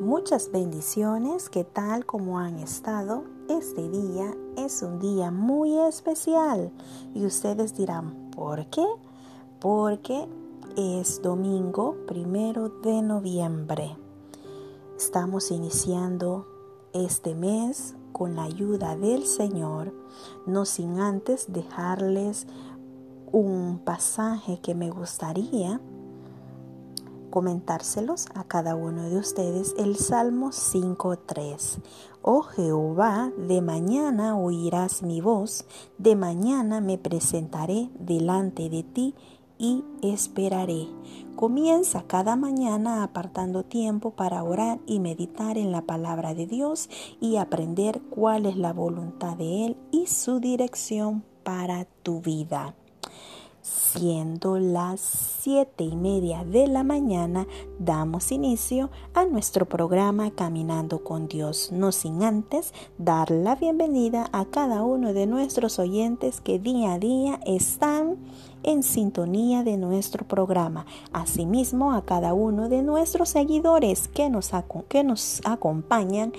[0.00, 6.70] Muchas bendiciones que tal como han estado, este día es un día muy especial.
[7.14, 8.86] Y ustedes dirán, ¿por qué?
[9.58, 10.28] Porque
[10.76, 13.96] es domingo primero de noviembre.
[14.96, 16.46] Estamos iniciando
[16.92, 19.92] este mes con la ayuda del Señor,
[20.46, 22.46] no sin antes dejarles
[23.32, 25.80] un pasaje que me gustaría
[27.38, 31.78] comentárselos a cada uno de ustedes el Salmo 5.3.
[32.20, 35.64] Oh Jehová, de mañana oirás mi voz,
[35.98, 39.14] de mañana me presentaré delante de ti
[39.56, 40.88] y esperaré.
[41.36, 47.36] Comienza cada mañana apartando tiempo para orar y meditar en la palabra de Dios y
[47.36, 52.74] aprender cuál es la voluntad de Él y su dirección para tu vida.
[53.68, 57.46] Siendo las siete y media de la mañana,
[57.78, 64.46] damos inicio a nuestro programa Caminando con Dios, no sin antes dar la bienvenida a
[64.46, 68.16] cada uno de nuestros oyentes que día a día están
[68.62, 70.86] en sintonía de nuestro programa.
[71.12, 74.50] Asimismo, a cada uno de nuestros seguidores que nos,
[74.88, 76.32] que nos acompañan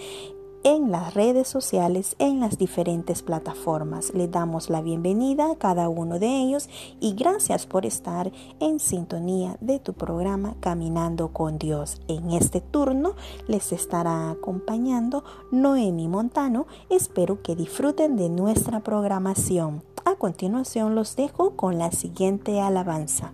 [0.63, 4.13] en las redes sociales, en las diferentes plataformas.
[4.13, 9.57] Le damos la bienvenida a cada uno de ellos y gracias por estar en sintonía
[9.61, 12.01] de tu programa Caminando con Dios.
[12.07, 13.15] En este turno
[13.47, 16.67] les estará acompañando Noemi Montano.
[16.89, 19.83] Espero que disfruten de nuestra programación.
[20.05, 23.33] A continuación los dejo con la siguiente alabanza.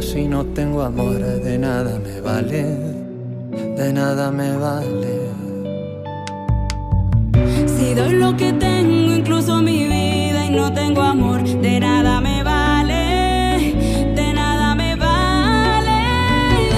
[0.00, 2.62] si no tengo amor de nada me vale,
[3.76, 5.16] de nada me vale.
[7.66, 12.44] Si doy lo que tengo, incluso mi vida y no tengo amor, de nada me
[12.44, 13.74] vale,
[14.14, 15.98] de nada me vale,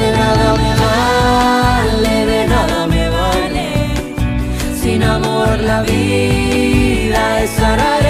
[0.00, 3.68] de nada me vale, de nada me vale.
[4.80, 8.07] Sin amor la vida es arar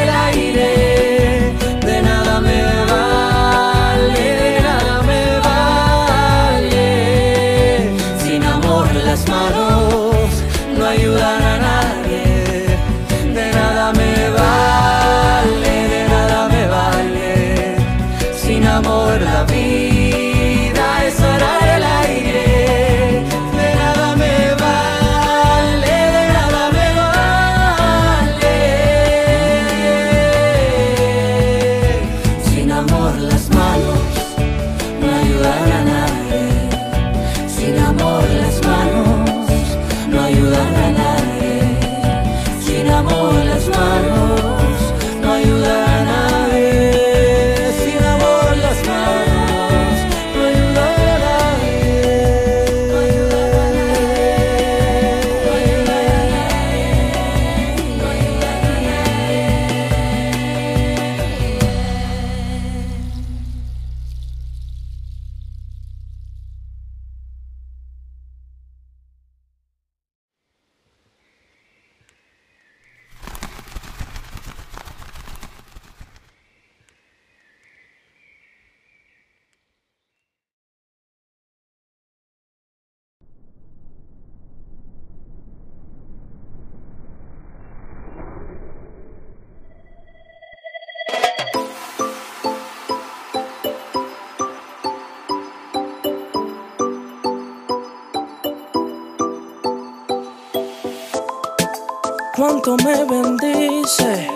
[102.48, 104.26] cuánto me bendices.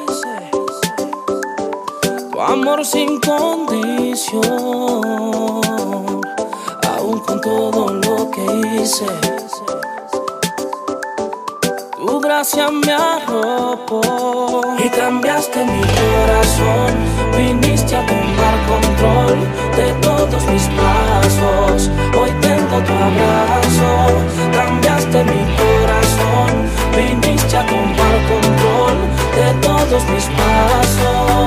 [2.31, 4.43] Tu amor sin condición,
[6.89, 8.45] aún con todo lo que
[8.77, 9.07] hice.
[11.97, 16.93] Tu gracia me arropó y cambiaste mi corazón.
[17.37, 19.39] Viniste a tomar control
[19.77, 21.91] de todos mis pasos.
[22.21, 23.91] Hoy tengo tu abrazo,
[24.53, 25.32] cambiaste mi
[26.97, 28.97] viniste a tomar control
[29.35, 31.43] de todos mis pasos.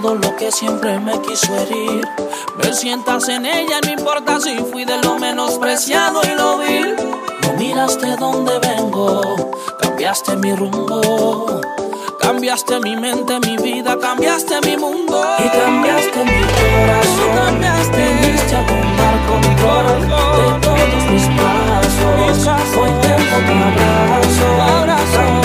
[0.00, 2.00] todo lo que siempre me quiso herir.
[2.56, 6.96] Me sientas en ella, no importa si fui de lo menospreciado y lo vil.
[7.42, 9.20] No miraste dónde vengo,
[9.82, 11.60] cambiaste mi rumbo.
[12.18, 15.22] Cambiaste mi mente, mi vida, cambiaste mi mundo.
[15.38, 17.34] Y cambiaste mi corazón.
[17.36, 17.98] Cambiaste.
[17.98, 22.76] Viniste a contar con de todos mis pasos.
[22.78, 23.52] Hoy tengo tu
[24.62, 25.41] abrazo.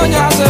[0.00, 0.49] Junior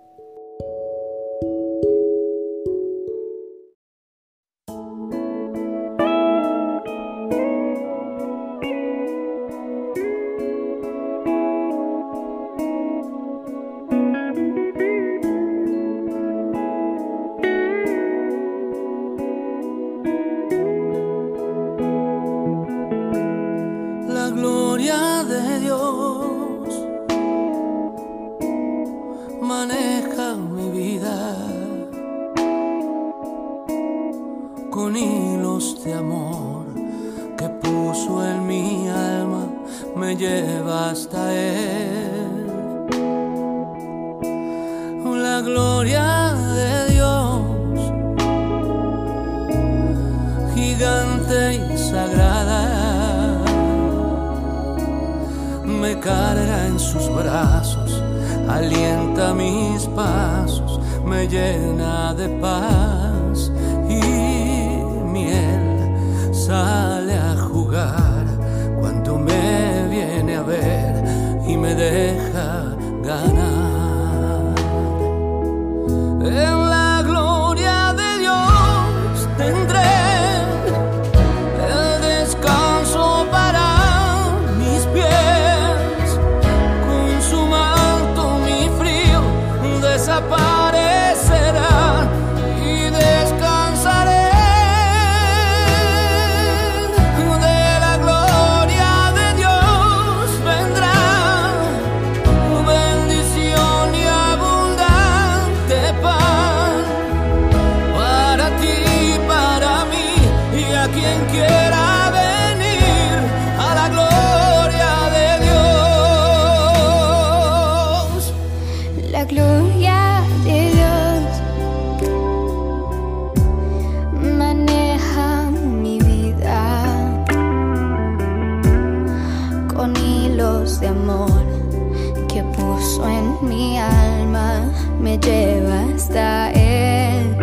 [135.11, 137.35] me lleva hasta Él.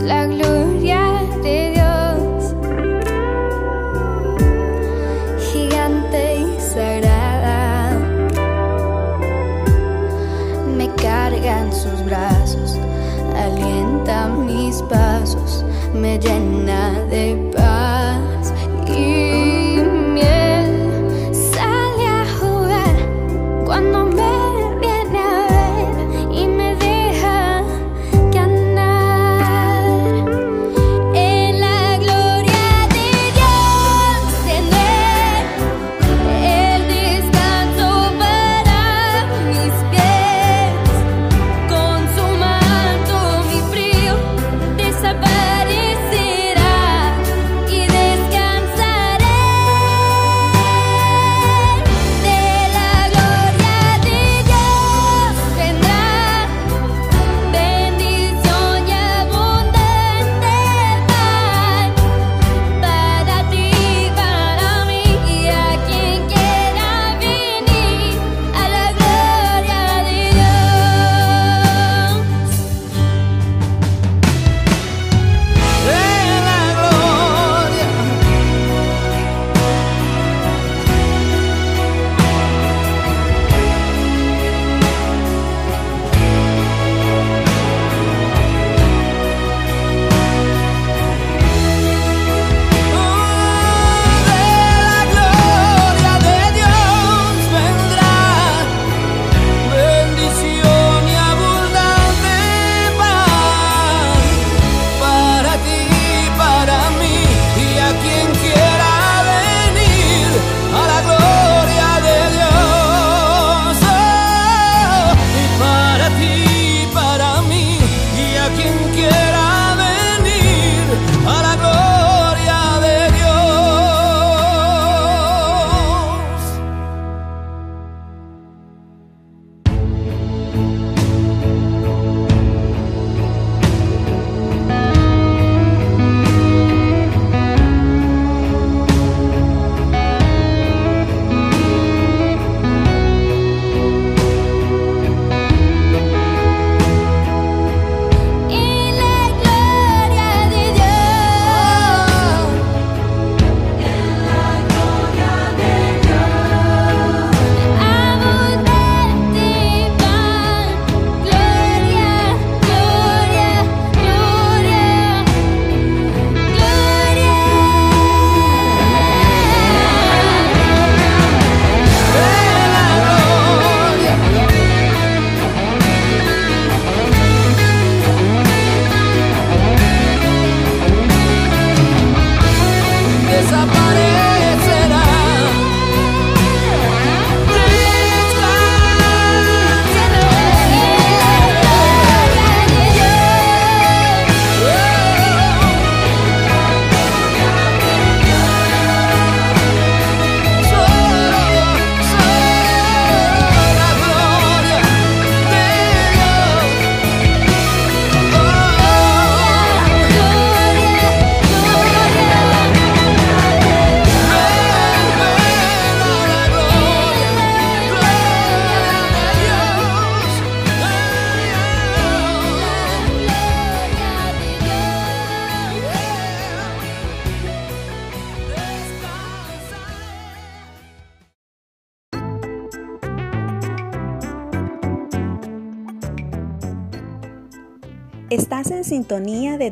[0.00, 2.54] La gloria de Dios,
[5.52, 7.98] gigante y sagrada,
[10.74, 12.78] me cargan sus brazos,
[13.36, 17.43] alienta mis pasos, me llena de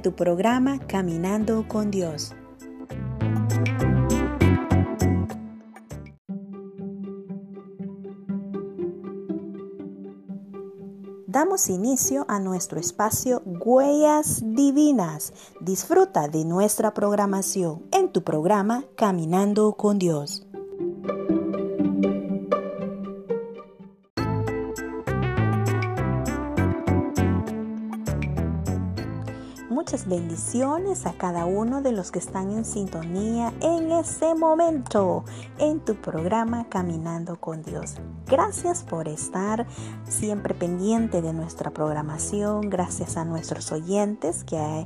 [0.02, 2.34] tu programa Caminando con Dios.
[11.28, 15.32] Damos inicio a nuestro espacio Huellas Divinas.
[15.60, 20.46] Disfruta de nuestra programación en tu programa Caminando con Dios.
[30.12, 35.24] Bendiciones a cada uno de los que están en sintonía en este momento
[35.58, 37.94] en tu programa Caminando con Dios.
[38.26, 39.66] Gracias por estar
[40.06, 42.68] siempre pendiente de nuestra programación.
[42.68, 44.84] Gracias a nuestros oyentes que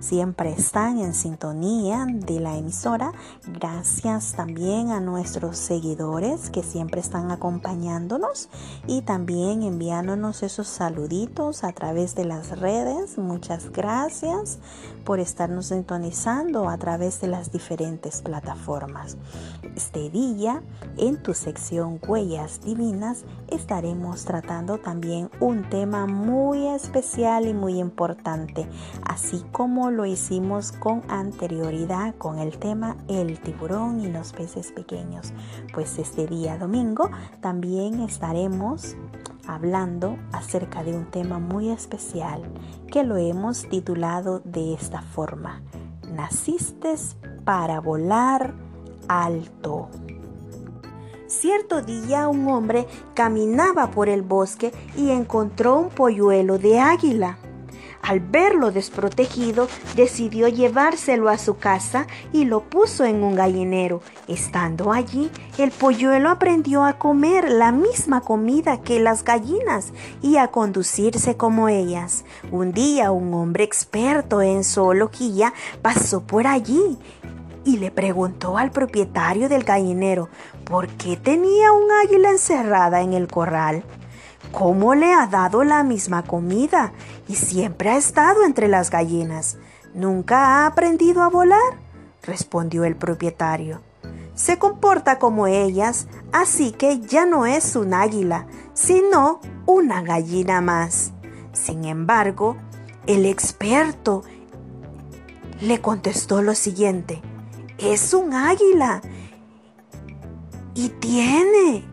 [0.00, 3.12] siempre están en sintonía de la emisora.
[3.46, 8.48] Gracias también a nuestros seguidores que siempre están acompañándonos
[8.86, 13.18] y también enviándonos esos saluditos a través de las redes.
[13.18, 14.58] Muchas gracias
[15.04, 19.16] por estarnos sintonizando a través de las diferentes plataformas.
[19.74, 20.62] Este día,
[20.96, 28.68] en tu sección Huellas Divinas, estaremos tratando también un tema muy especial y muy importante,
[29.04, 35.32] así como lo hicimos con anterioridad con el tema El tiburón y los peces pequeños.
[35.72, 38.96] Pues este día domingo también estaremos
[39.46, 42.42] hablando acerca de un tema muy especial
[42.90, 45.62] que lo hemos titulado de esta forma.
[46.12, 46.94] Naciste
[47.44, 48.54] para volar
[49.08, 49.88] alto.
[51.26, 57.38] Cierto día un hombre caminaba por el bosque y encontró un polluelo de águila.
[58.02, 64.00] Al verlo desprotegido, decidió llevárselo a su casa y lo puso en un gallinero.
[64.28, 70.48] Estando allí, el polluelo aprendió a comer la misma comida que las gallinas y a
[70.48, 72.24] conducirse como ellas.
[72.50, 76.98] Un día un hombre experto en zoología pasó por allí
[77.64, 80.30] y le preguntó al propietario del gallinero
[80.64, 83.84] por qué tenía un águila encerrada en el corral.
[84.52, 86.92] ¿Cómo le ha dado la misma comida
[87.28, 89.58] y siempre ha estado entre las gallinas?
[89.94, 91.78] ¿Nunca ha aprendido a volar?
[92.22, 93.80] respondió el propietario.
[94.34, 101.12] Se comporta como ellas, así que ya no es un águila, sino una gallina más.
[101.52, 102.56] Sin embargo,
[103.06, 104.22] el experto
[105.60, 107.20] le contestó lo siguiente,
[107.78, 109.02] es un águila
[110.74, 111.84] y tiene,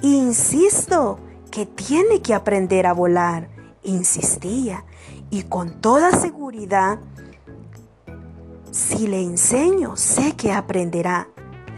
[0.00, 1.20] insisto,
[1.52, 3.48] que tiene que aprender a volar,
[3.84, 4.84] insistía,
[5.30, 6.98] y con toda seguridad,
[8.72, 11.28] si le enseño, sé que aprenderá,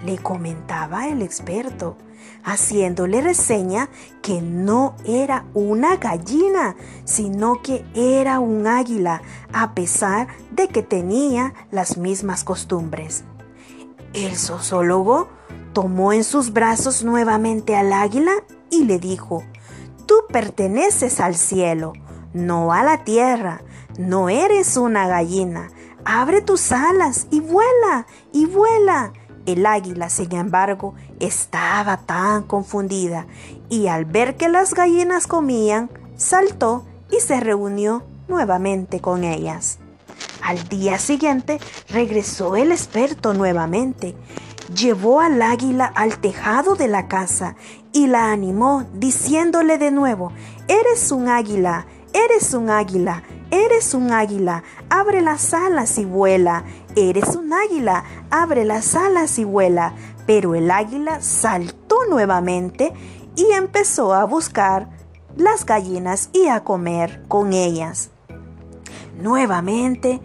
[0.07, 1.97] le comentaba el experto,
[2.45, 3.89] haciéndole reseña
[4.23, 11.53] que no era una gallina, sino que era un águila, a pesar de que tenía
[11.73, 13.25] las mismas costumbres.
[14.13, 15.29] El sociólogo
[15.73, 18.33] tomó en sus brazos nuevamente al águila
[18.71, 19.43] y le dijo,
[20.07, 21.93] Tú perteneces al cielo,
[22.33, 23.63] no a la tierra.
[23.99, 25.71] No eres una gallina.
[26.05, 29.13] Abre tus alas y vuela, y vuela.
[29.47, 33.27] El águila, sin embargo, estaba tan confundida
[33.69, 39.79] y al ver que las gallinas comían, saltó y se reunió nuevamente con ellas.
[40.43, 44.15] Al día siguiente regresó el experto nuevamente
[44.73, 47.57] llevó al águila al tejado de la casa
[47.95, 50.33] y la animó diciéndole de nuevo,
[50.69, 56.65] Eres un águila, eres un águila, eres un águila, abre las alas y vuela,
[56.97, 59.95] eres un águila, abre las alas y vuela.
[60.27, 62.93] Pero el águila saltó nuevamente
[63.37, 64.89] y empezó a buscar
[65.37, 68.11] las gallinas y a comer con ellas.
[69.21, 70.21] Nuevamente,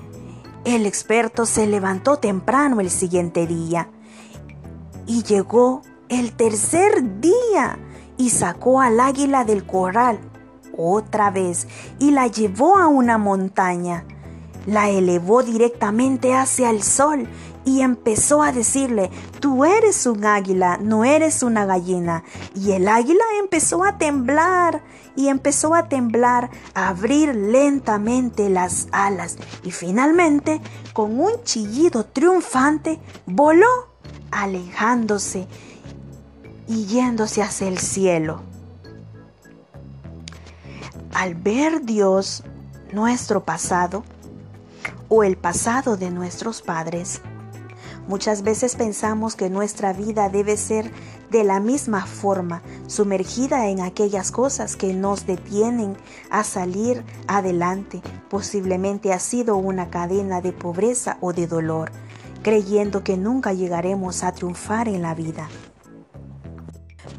[0.65, 3.89] el experto se levantó temprano el siguiente día
[5.05, 7.79] y llegó el tercer día
[8.17, 10.19] y sacó al águila del corral
[10.75, 11.67] otra vez
[11.99, 14.05] y la llevó a una montaña.
[14.65, 17.27] La elevó directamente hacia el sol
[17.65, 22.23] y empezó a decirle, tú eres un águila, no eres una gallina.
[22.55, 24.83] Y el águila empezó a temblar
[25.15, 30.61] y empezó a temblar, a abrir lentamente las alas y finalmente,
[30.93, 33.89] con un chillido triunfante, voló
[34.31, 35.47] alejándose
[36.69, 38.41] y yéndose hacia el cielo.
[41.13, 42.43] Al ver Dios
[42.93, 44.03] nuestro pasado
[45.09, 47.21] o el pasado de nuestros padres,
[48.07, 50.91] muchas veces pensamos que nuestra vida debe ser
[51.31, 55.97] de la misma forma, sumergida en aquellas cosas que nos detienen
[56.29, 58.01] a salir adelante.
[58.29, 61.91] Posiblemente ha sido una cadena de pobreza o de dolor
[62.41, 65.49] creyendo que nunca llegaremos a triunfar en la vida.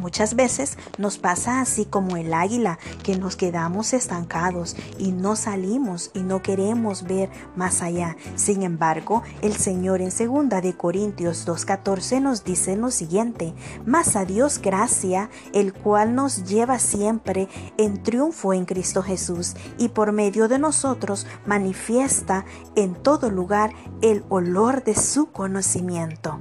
[0.01, 6.11] Muchas veces nos pasa así como el águila, que nos quedamos estancados y no salimos
[6.15, 8.17] y no queremos ver más allá.
[8.35, 13.53] Sin embargo, el Señor en 2 de Corintios 2:14 nos dice lo siguiente:
[13.85, 19.89] "Mas a Dios gracia, el cual nos lleva siempre en triunfo en Cristo Jesús y
[19.89, 26.41] por medio de nosotros manifiesta en todo lugar el olor de su conocimiento."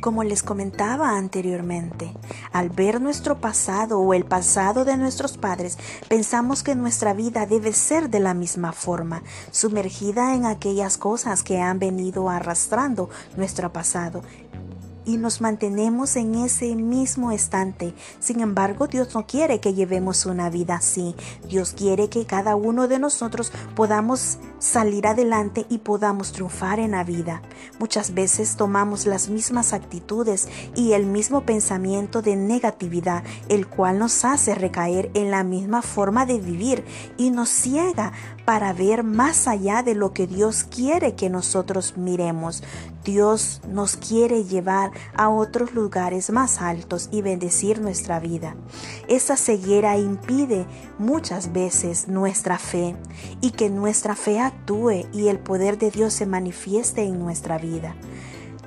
[0.00, 2.12] Como les comentaba anteriormente,
[2.52, 5.76] al ver nuestro pasado o el pasado de nuestros padres,
[6.08, 11.60] pensamos que nuestra vida debe ser de la misma forma, sumergida en aquellas cosas que
[11.60, 14.22] han venido arrastrando nuestro pasado
[15.08, 17.94] y nos mantenemos en ese mismo estante.
[18.20, 21.16] Sin embargo, Dios no quiere que llevemos una vida así.
[21.48, 27.04] Dios quiere que cada uno de nosotros podamos salir adelante y podamos triunfar en la
[27.04, 27.40] vida.
[27.78, 34.26] Muchas veces tomamos las mismas actitudes y el mismo pensamiento de negatividad, el cual nos
[34.26, 36.84] hace recaer en la misma forma de vivir
[37.16, 38.12] y nos ciega
[38.48, 42.62] para ver más allá de lo que Dios quiere que nosotros miremos.
[43.04, 48.56] Dios nos quiere llevar a otros lugares más altos y bendecir nuestra vida.
[49.06, 50.64] Esa ceguera impide
[50.98, 52.96] muchas veces nuestra fe
[53.42, 57.96] y que nuestra fe actúe y el poder de Dios se manifieste en nuestra vida.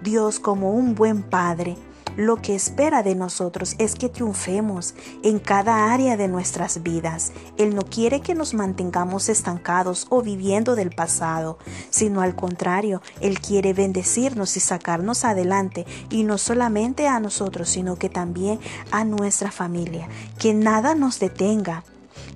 [0.03, 1.75] Dios como un buen Padre
[2.17, 7.31] lo que espera de nosotros es que triunfemos en cada área de nuestras vidas.
[7.57, 11.57] Él no quiere que nos mantengamos estancados o viviendo del pasado,
[11.89, 17.95] sino al contrario, Él quiere bendecirnos y sacarnos adelante, y no solamente a nosotros, sino
[17.95, 18.59] que también
[18.91, 20.09] a nuestra familia.
[20.37, 21.83] Que nada nos detenga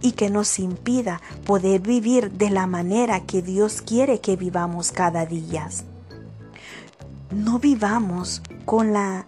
[0.01, 5.25] y que nos impida poder vivir de la manera que Dios quiere que vivamos cada
[5.25, 5.69] día.
[7.31, 9.25] No vivamos con la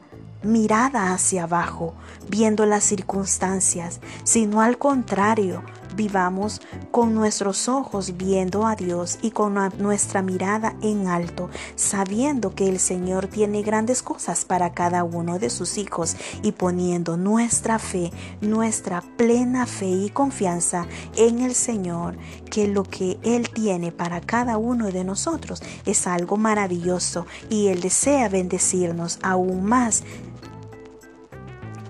[0.48, 1.94] mirada hacia abajo,
[2.30, 5.64] viendo las circunstancias, sino al contrario,
[5.98, 12.70] vivamos con nuestros ojos viendo a Dios y con nuestra mirada en alto, sabiendo que
[12.70, 18.12] el Señor tiene grandes cosas para cada uno de sus hijos y poniendo nuestra fe,
[18.42, 22.16] nuestra plena fe y confianza en el Señor,
[22.50, 27.82] que lo que Él tiene para cada uno de nosotros es algo maravilloso y Él
[27.82, 30.04] desea bendecirnos aún más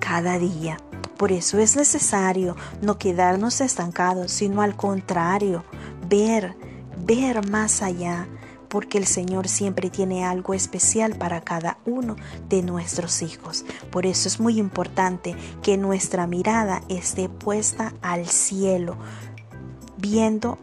[0.07, 0.77] cada día.
[1.17, 5.65] Por eso es necesario no quedarnos estancados, sino al contrario,
[6.07, 6.55] ver,
[7.05, 8.25] ver más allá,
[8.69, 12.15] porque el Señor siempre tiene algo especial para cada uno
[12.47, 13.65] de nuestros hijos.
[13.91, 18.95] Por eso es muy importante que nuestra mirada esté puesta al cielo,
[19.97, 20.57] viendo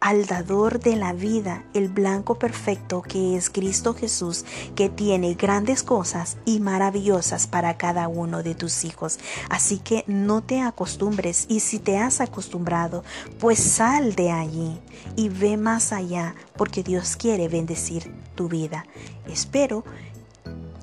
[0.00, 5.82] al dador de la vida, el blanco perfecto que es Cristo Jesús, que tiene grandes
[5.82, 9.18] cosas y maravillosas para cada uno de tus hijos.
[9.50, 13.04] Así que no te acostumbres y si te has acostumbrado,
[13.38, 14.80] pues sal de allí
[15.16, 18.86] y ve más allá porque Dios quiere bendecir tu vida.
[19.28, 19.84] Espero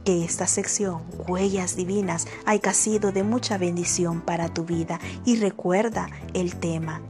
[0.06, 6.08] que esta sección, Huellas Divinas, haya sido de mucha bendición para tu vida y recuerda
[6.34, 7.02] el tema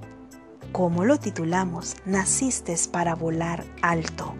[0.77, 4.35] como lo titulamos, naciste para volar alto.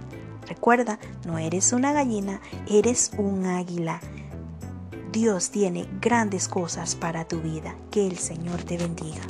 [0.48, 4.00] Recuerda, no eres una gallina, eres un águila.
[5.12, 7.76] Dios tiene grandes cosas para tu vida.
[7.90, 9.24] Que el Señor te bendiga.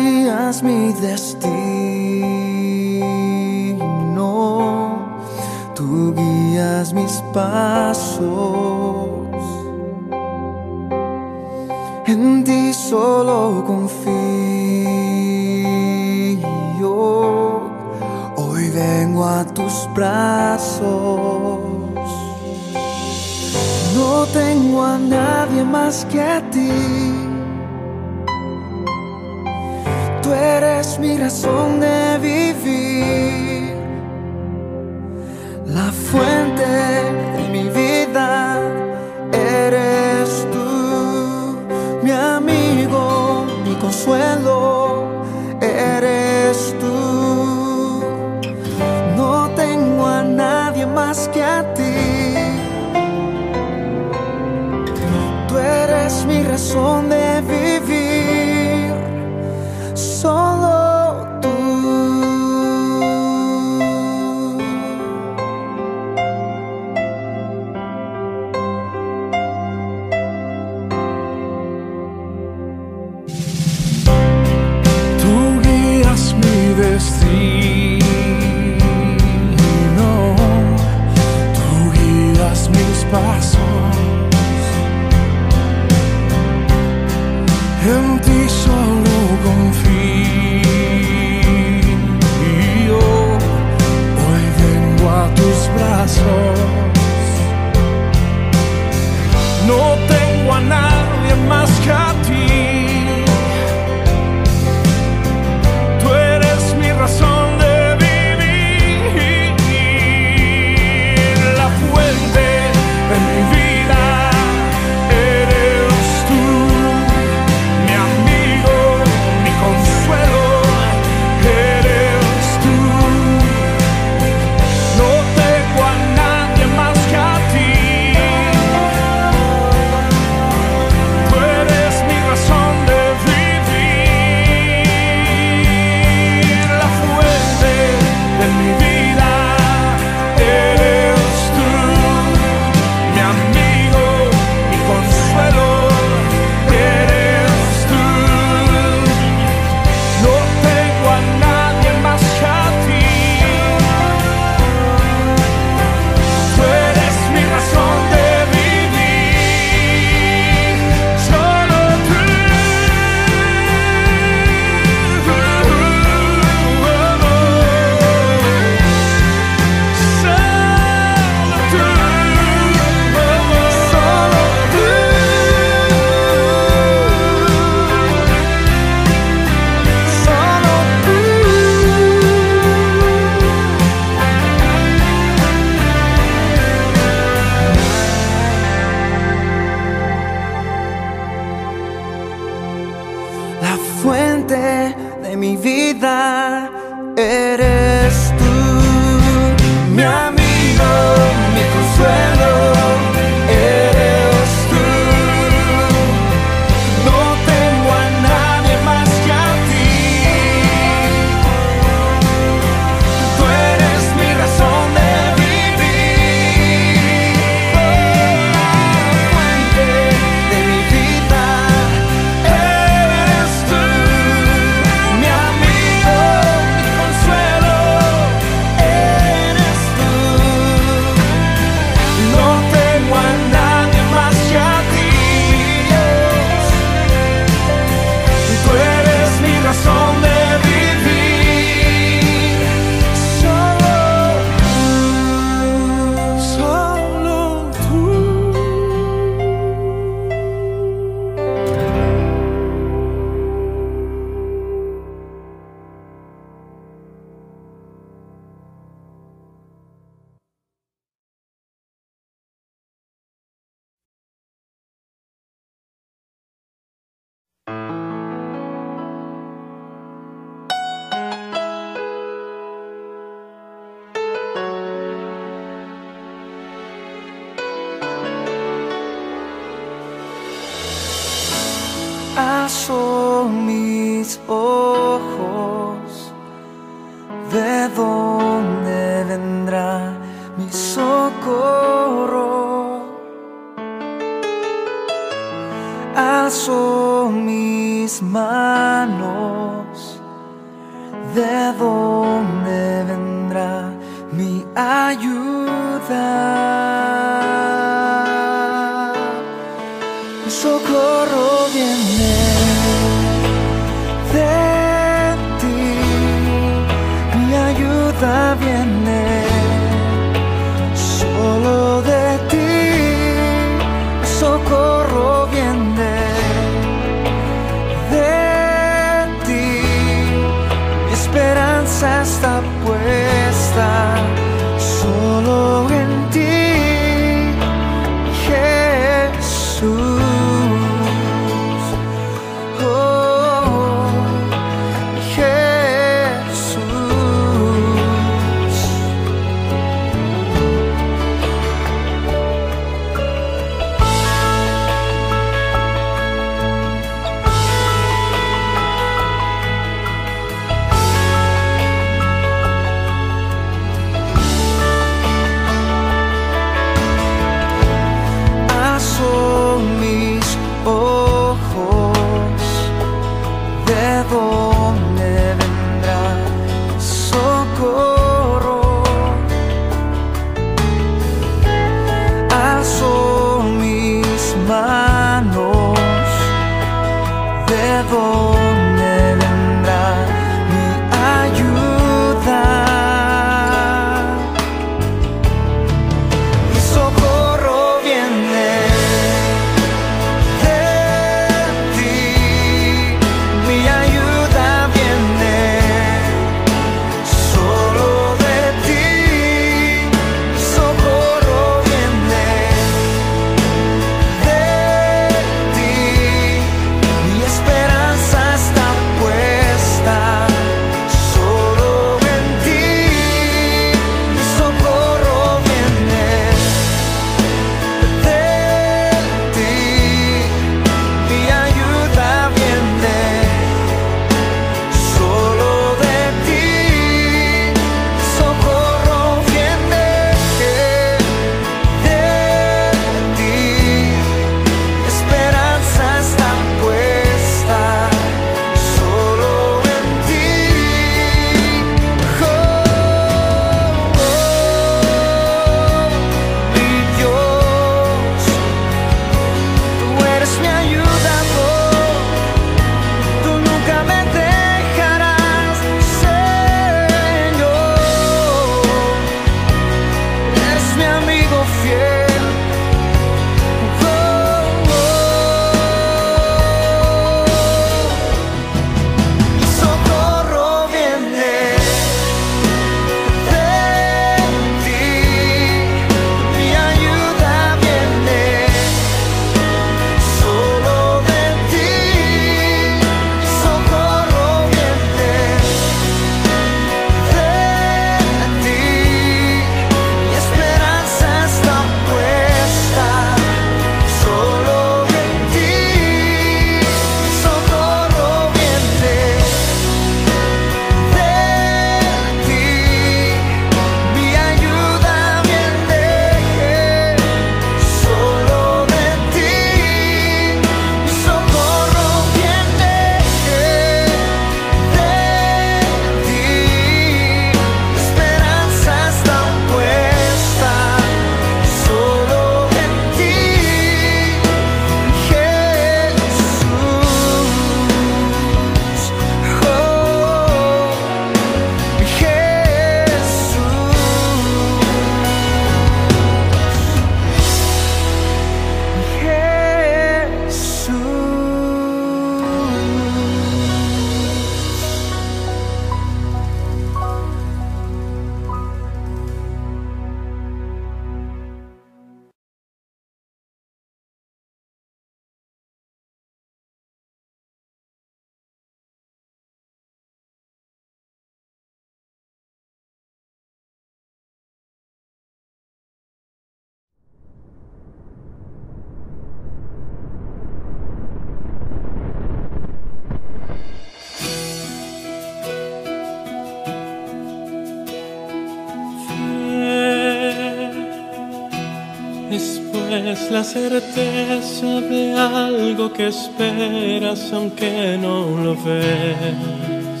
[593.52, 600.00] Certeza de algo que esperas aunque no lo ves.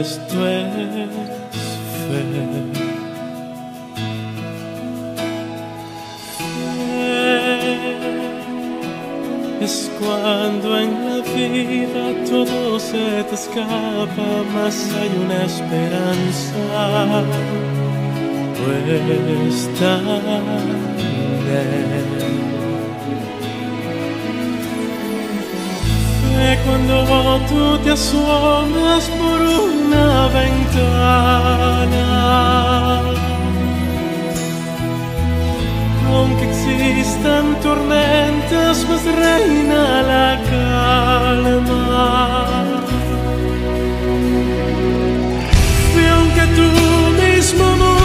[0.00, 0.88] Esto es
[2.06, 2.22] fe.
[9.60, 17.24] Es cuando en la vida todo se te escapa, mas hay una esperanza
[18.56, 19.92] puesta
[21.48, 22.06] en él.
[26.22, 26.96] Fue cuando
[27.48, 32.06] tú te asomas por una ventana.
[36.12, 41.84] Aunque existan tormentas, pues reina la calma.
[45.94, 46.68] Y aunque tu
[47.22, 47.95] mismo mundo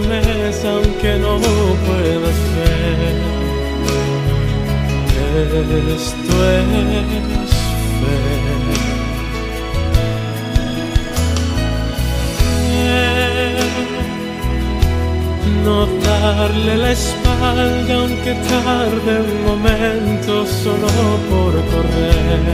[0.00, 3.16] promesa aunque no puedas ver.
[5.96, 6.54] Esto es fe.
[15.64, 20.88] No darle la espalda aunque tarde un momento solo
[21.30, 22.44] por correr.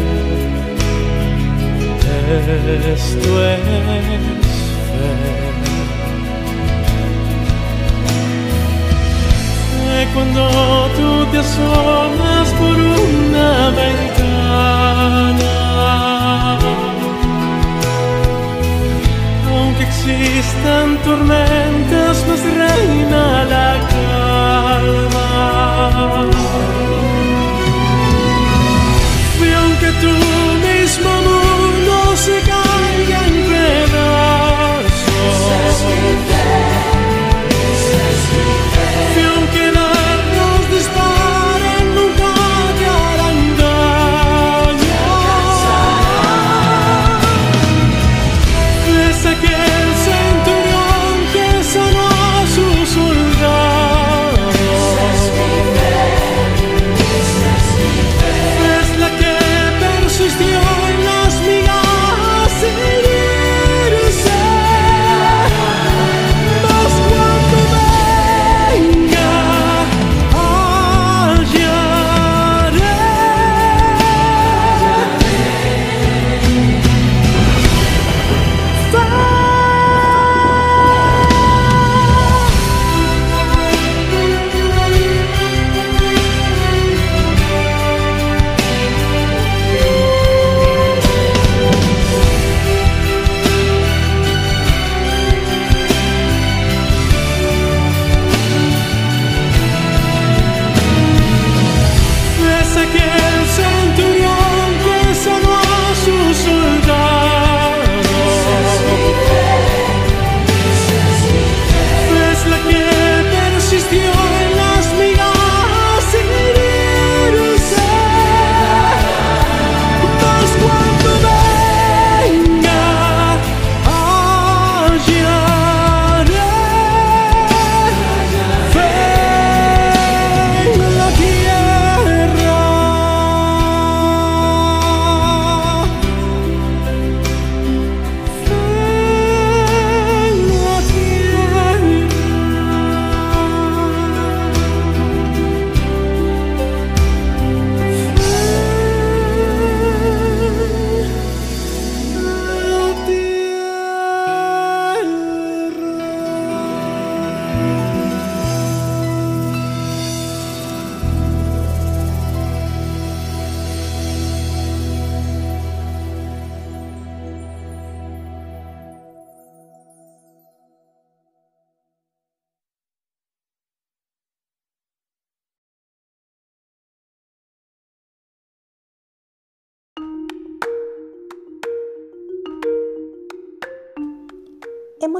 [2.94, 4.51] Esto es
[10.14, 15.52] cuando tú te asomas por una ventana.
[19.50, 25.21] Aunque existan tormentas, pues reina la calma.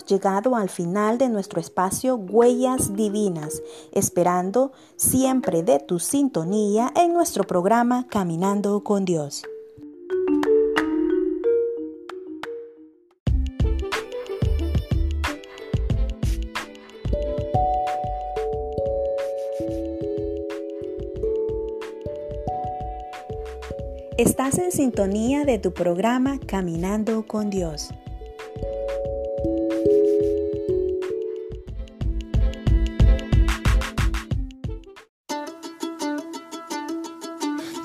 [0.07, 7.45] Llegado al final de nuestro espacio Huellas Divinas, esperando siempre de tu sintonía en nuestro
[7.45, 9.43] programa Caminando con Dios.
[24.19, 27.91] Estás en sintonía de tu programa Caminando con Dios.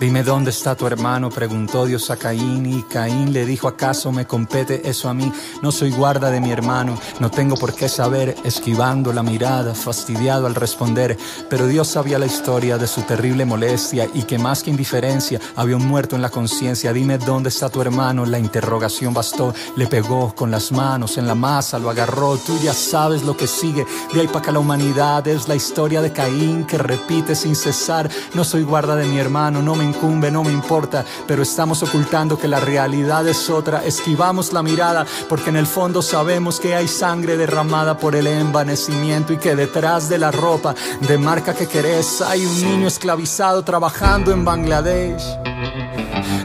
[0.07, 4.25] Dime dónde está tu hermano, preguntó Dios a Caín y Caín le dijo, ¿acaso me
[4.25, 5.33] compete eso a mí?
[5.61, 10.47] No soy guarda de mi hermano, no tengo por qué saber, esquivando la mirada, fastidiado
[10.47, 11.17] al responder,
[11.49, 15.75] pero Dios sabía la historia de su terrible molestia y que más que indiferencia había
[15.75, 16.93] un muerto en la conciencia.
[16.93, 21.35] Dime dónde está tu hermano, la interrogación bastó, le pegó con las manos en la
[21.35, 25.27] masa, lo agarró, tú ya sabes lo que sigue, de ahí para acá la humanidad.
[25.27, 29.61] Es la historia de Caín que repite sin cesar, no soy guarda de mi hermano,
[29.61, 33.83] no me incumbe, no me importa, pero estamos ocultando que la realidad es otra.
[33.83, 39.33] Esquivamos la mirada porque en el fondo sabemos que hay sangre derramada por el envanecimiento
[39.33, 40.75] y que detrás de la ropa
[41.07, 45.23] de marca que querés hay un niño esclavizado trabajando en Bangladesh.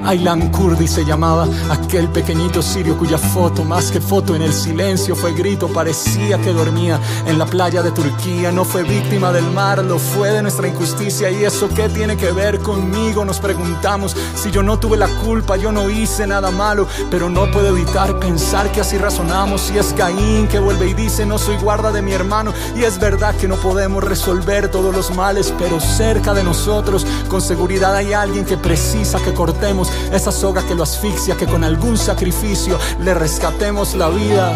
[0.05, 5.15] Aylan Kurdi se llamaba aquel pequeñito sirio cuya foto, más que foto en el silencio,
[5.15, 8.51] fue grito, parecía que dormía en la playa de Turquía.
[8.51, 11.31] No fue víctima del mar, lo fue de nuestra injusticia.
[11.31, 13.25] ¿Y eso qué tiene que ver conmigo?
[13.25, 17.51] Nos preguntamos si yo no tuve la culpa, yo no hice nada malo, pero no
[17.51, 19.71] puedo evitar pensar que así razonamos.
[19.71, 22.55] Y es Caín que vuelve y dice: No soy guarda de mi hermano.
[22.75, 27.43] Y es verdad que no podemos resolver todos los males, pero cerca de nosotros, con
[27.43, 31.99] seguridad, hay alguien que precisa que cortemos esa soga que lo asfixia, que con algún
[31.99, 34.53] sacrificio le rescatemos la vida.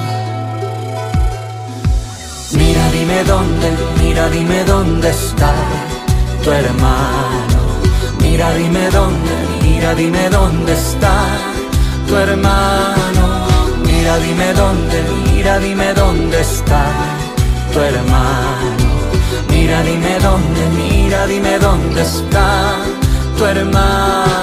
[2.52, 3.70] Mira, dime dónde,
[4.00, 5.52] mira, dime dónde está
[6.42, 7.35] tu hermano.
[8.28, 11.14] Mira, dime dónde, mira, dime dónde está
[12.08, 13.24] tu hermano.
[13.86, 16.84] Mira, dime dónde, mira, dime dónde está
[17.72, 18.86] tu hermano.
[19.48, 22.74] Mira, dime dónde, mira, dime dónde está
[23.38, 24.36] tu hermano.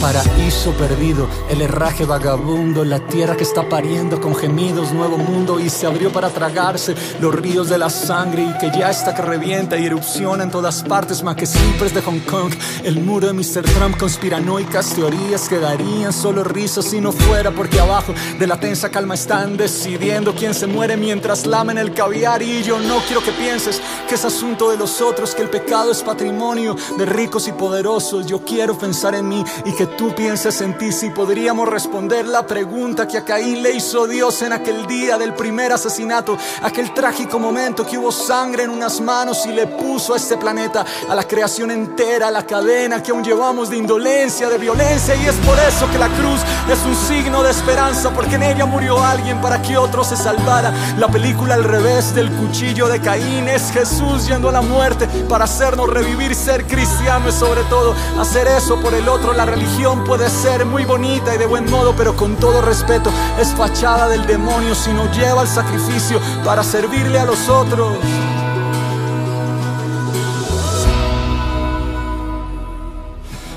[0.00, 5.68] paraíso perdido, el herraje vagabundo, la tierra que está pariendo con gemidos, nuevo mundo y
[5.68, 9.76] se abrió para tragarse los ríos de la sangre y que ya está que revienta
[9.76, 13.62] y erupciona en todas partes, más que siempre de Hong Kong, el muro de Mr.
[13.62, 19.14] Trump, conspiranoicas teorías quedarían solo risas si no fuera porque abajo de la tensa calma
[19.14, 23.82] están decidiendo quién se muere mientras lamen el caviar y yo no quiero que pienses
[24.08, 28.26] que es asunto de los otros, que el pecado es patrimonio de ricos y poderosos,
[28.26, 32.46] yo quiero pensar en mí y que tú pienses en ti si podríamos responder la
[32.46, 37.40] pregunta que a Caín le hizo Dios en aquel día del primer asesinato, aquel trágico
[37.40, 41.24] momento que hubo sangre en unas manos y le puso a este planeta, a la
[41.24, 45.90] creación entera, la cadena que aún llevamos de indolencia, de violencia y es por eso
[45.90, 49.76] que la cruz es un signo de esperanza porque en ella murió alguien para que
[49.76, 50.72] otro se salvara.
[50.98, 55.46] La película al revés del cuchillo de Caín es Jesús yendo a la muerte para
[55.46, 60.27] hacernos revivir, ser cristiano y sobre todo hacer eso por el otro, la religión puede
[60.28, 63.10] ser muy bonita y de buen modo, pero con todo respeto
[63.40, 67.98] es fachada del demonio si no lleva el sacrificio para servirle a los otros.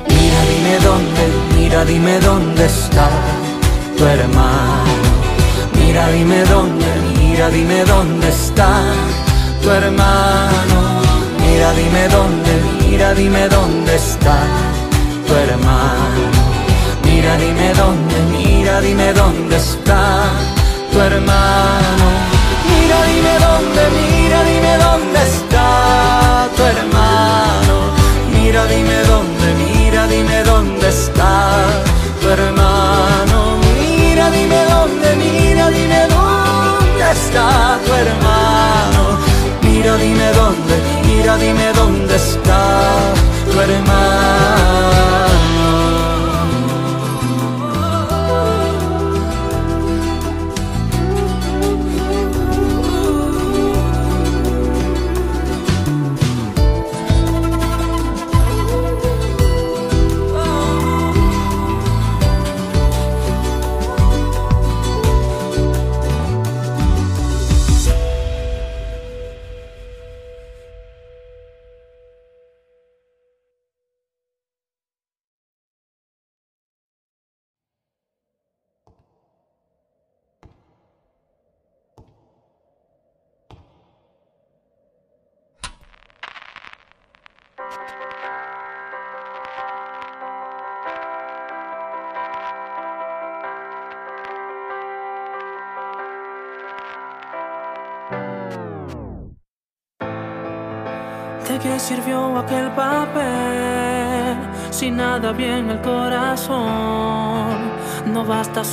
[0.08, 3.10] Mira, dime dónde, mira, dime dónde está
[3.98, 5.02] tu hermano.
[5.74, 6.86] Mira, dime dónde,
[7.18, 8.82] mira, dime dónde está
[9.62, 11.02] tu hermano.
[11.40, 14.38] Mira, dime dónde, mira, dime dónde está
[15.28, 16.61] tu hermano.
[17.12, 20.30] Mira, dime dónde, mira, dime dónde está
[20.92, 22.08] tu hermano.
[22.70, 27.76] Mira, dime dónde, mira, dime dónde está tu hermano.
[28.34, 31.34] Mira, dime dónde, mira, dime dónde está
[32.22, 33.40] tu hermano.
[33.68, 39.04] Mira, dime dónde, mira, dime dónde está tu hermano.
[39.62, 42.62] Mira, dime dónde, mira, dime dónde está
[43.52, 45.01] tu hermano.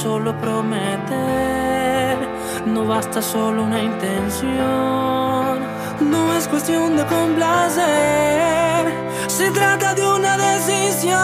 [0.09, 2.17] Solo prometer,
[2.65, 5.55] no basta solo una intención.
[6.13, 8.85] No es cuestión de complacer,
[9.27, 11.19] se trata de una decisión.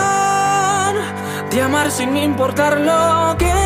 [1.51, 3.64] De amar sin importar lo que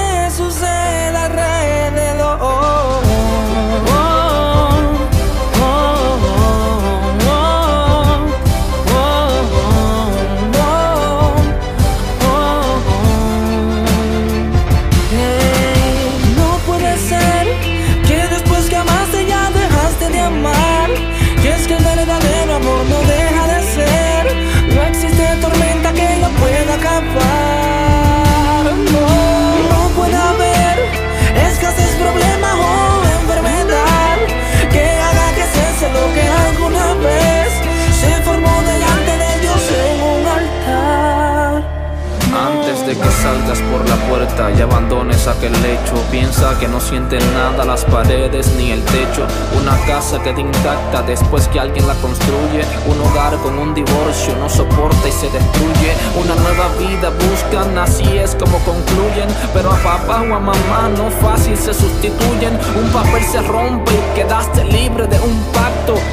[44.38, 49.26] y abandones aquel lecho, piensa que no sienten nada las paredes ni el techo.
[49.60, 52.62] Una casa queda intacta después que alguien la construye.
[52.86, 55.92] Un hogar con un divorcio no soporta y se destruye.
[56.22, 59.28] Una nueva vida buscan, así es como concluyen.
[59.52, 62.56] Pero a papá o a mamá no fácil se sustituyen.
[62.76, 65.36] Un papel se rompe y quedaste libre de un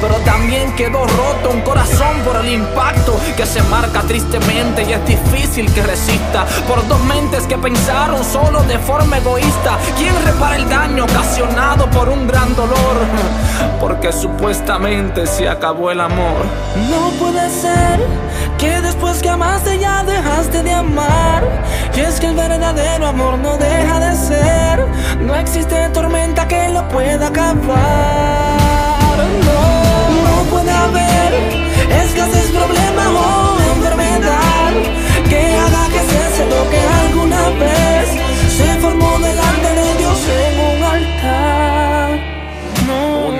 [0.00, 5.06] Pero también quedó roto un corazón por el impacto que se marca tristemente y es
[5.06, 6.46] difícil que resista.
[6.66, 9.78] Por dos mentes que pensaron solo de forma egoísta.
[9.98, 12.76] ¿Quién repara el daño ocasionado por un gran dolor?
[13.80, 16.46] Porque supuestamente se acabó el amor.
[16.88, 18.00] No puede ser
[18.56, 21.44] que después que amaste ya dejaste de amar.
[21.94, 24.86] Y es que el verdadero amor no deja de ser.
[25.20, 28.65] No existe tormenta que lo pueda acabar.
[35.28, 38.08] Que haga que cese lo que alguna vez
[38.56, 39.45] se formó de Dios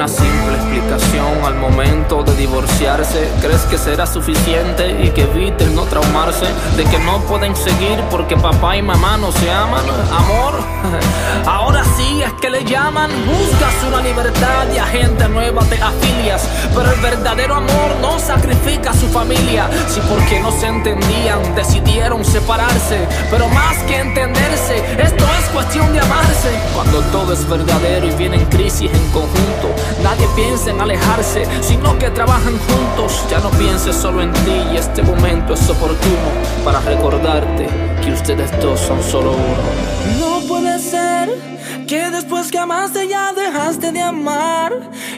[0.07, 3.29] Una simple explicación al momento de divorciarse.
[3.41, 6.47] ¿Crees que será suficiente y que eviten no traumarse?
[6.77, 9.83] De que no pueden seguir porque papá y mamá no se aman.
[10.17, 10.61] Amor,
[11.47, 13.11] ahora sí es que le llaman.
[13.27, 16.49] Buscas una libertad y a gente nueva te afilias.
[16.73, 19.69] Pero el verdadero amor no sacrifica a su familia.
[19.89, 23.09] Si porque no se entendían decidieron separarse.
[23.29, 26.51] Pero más que entenderse, esto es cuestión de amarse.
[26.77, 32.11] Cuando todo es verdadero y vienen crisis en conjunto, nadie piensa en alejarse, sino que
[32.11, 33.25] trabajan juntos.
[33.31, 36.29] Ya no pienses solo en ti y este momento es oportuno
[36.65, 37.69] para recordarte
[38.03, 40.21] que ustedes dos son solo uno.
[40.21, 41.31] No puede ser
[41.87, 44.73] que después que amaste ya dejaste de amar.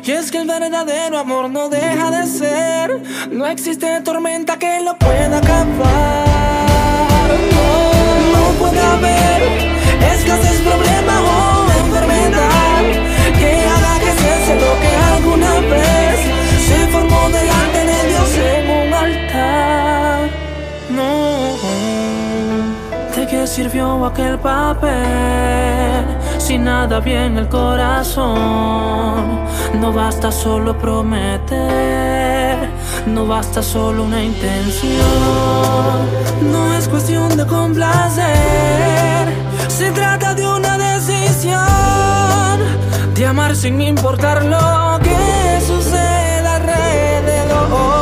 [0.04, 3.02] Y es que el verdadero amor no deja de ser.
[3.30, 6.28] No existe tormenta que lo pueda acabar.
[8.32, 9.42] No, puede haber
[10.12, 11.57] escasez, problema
[23.68, 26.06] sirvió aquel papel
[26.38, 28.36] si nada bien el corazón?
[29.78, 32.56] No basta solo prometer,
[33.06, 34.94] no basta solo una intención.
[36.50, 39.28] No es cuestión de complacer,
[39.68, 41.58] se trata de una decisión.
[43.14, 47.98] De amar sin importar lo que suceda alrededor.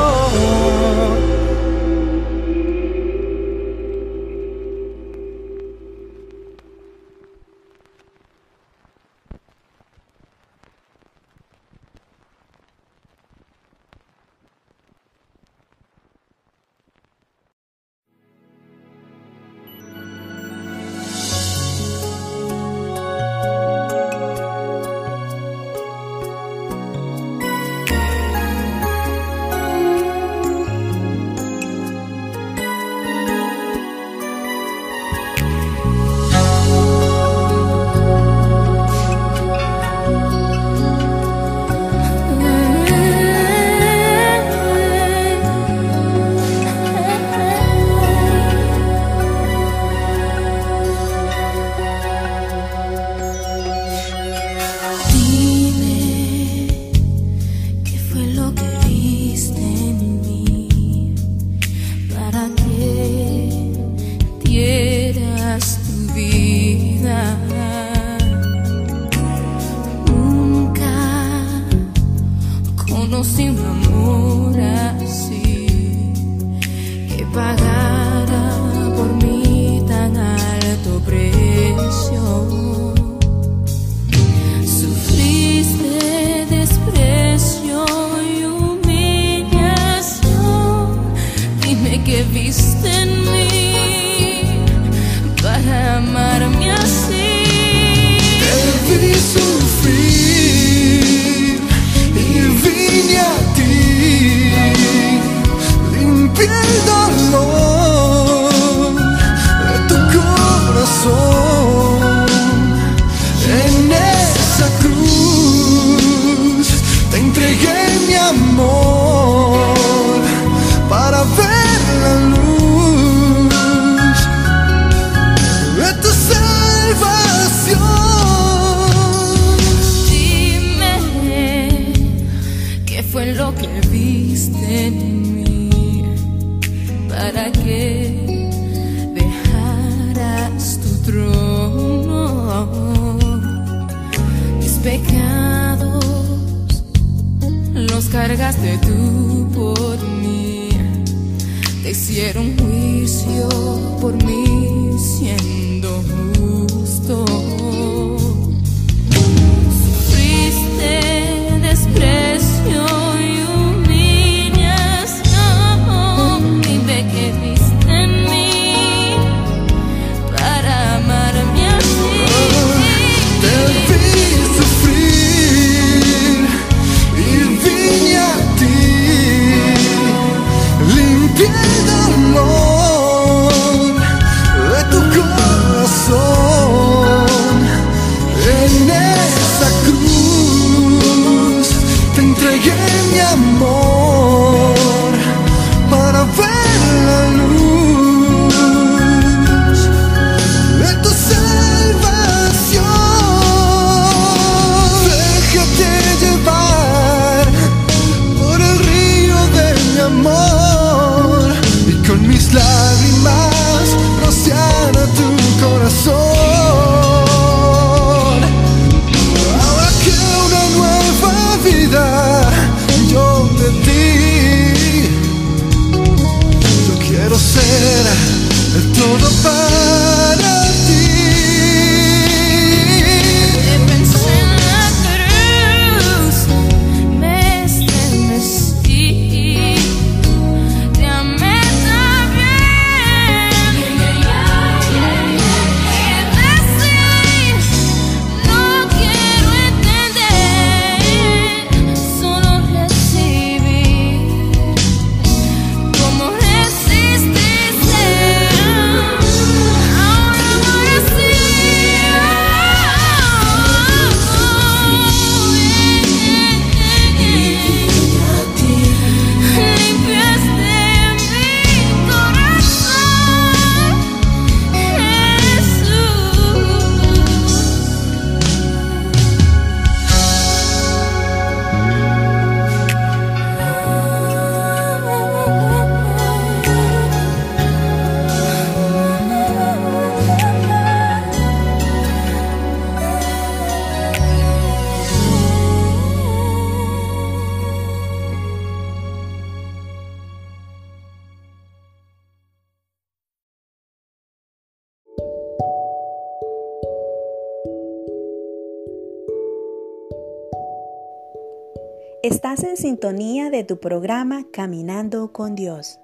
[312.87, 315.99] Sintonía de tu programa Caminando con Dios.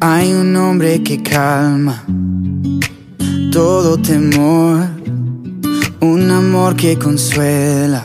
[0.00, 2.04] Hay un hombre que calma
[3.52, 4.88] todo temor,
[6.00, 8.04] un amor que consuela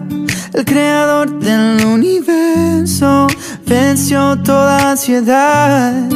[0.53, 3.27] El creador del universo
[3.65, 6.09] venció toda ansiedad.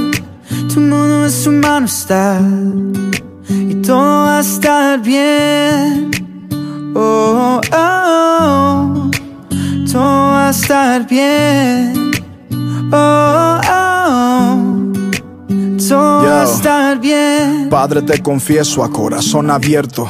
[0.73, 2.41] Tu mundo en su mano está.
[3.47, 6.11] Y todo va a estar bien.
[6.95, 9.11] Oh, oh, oh.
[9.89, 12.11] Todo va a estar bien.
[12.91, 14.91] Oh, oh.
[15.87, 17.69] Todo va a estar bien.
[17.69, 20.09] Padre, te confieso a corazón abierto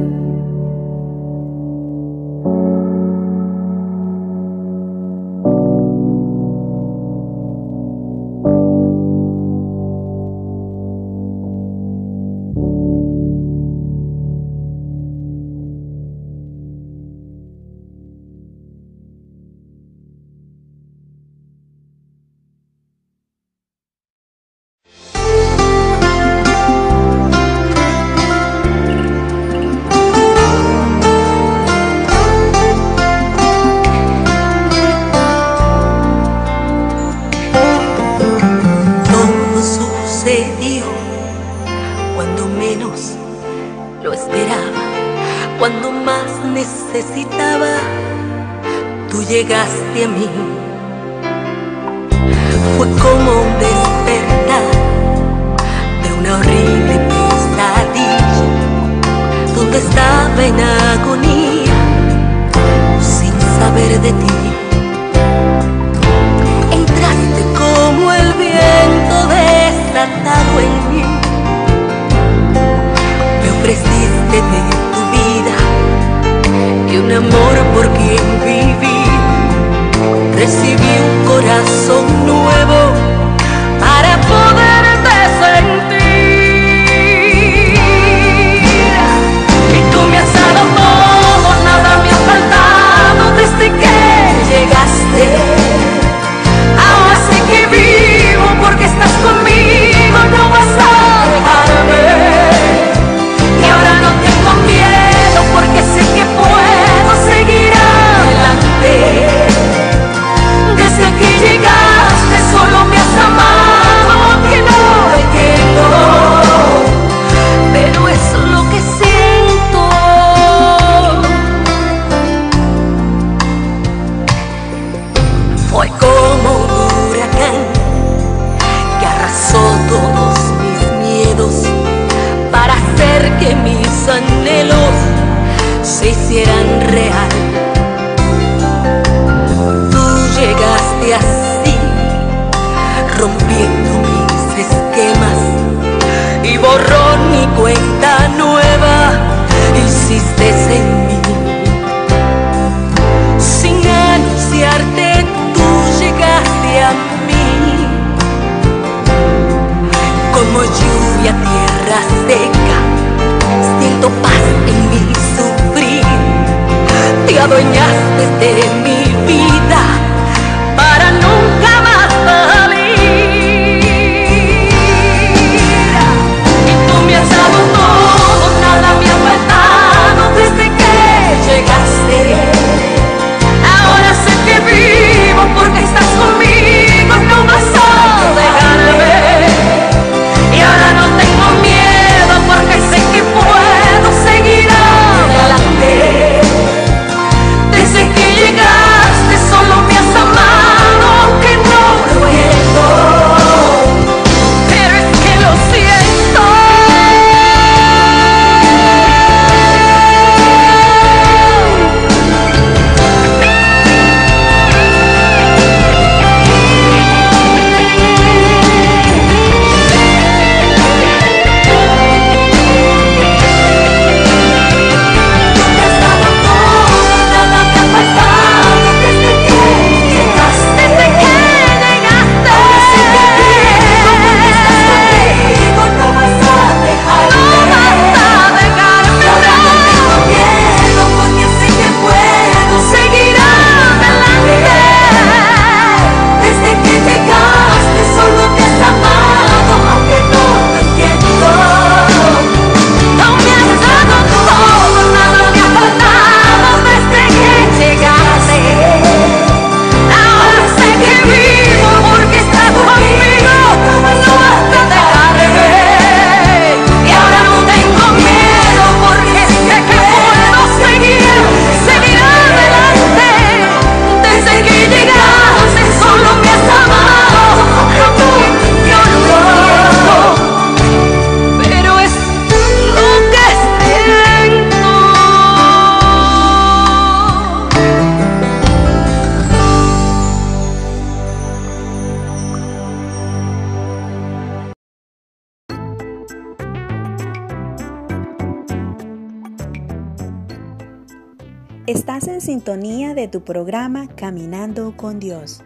[303.22, 305.62] De tu programa Caminando con Dios.